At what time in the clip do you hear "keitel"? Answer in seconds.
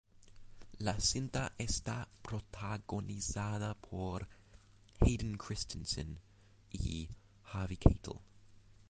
7.77-8.15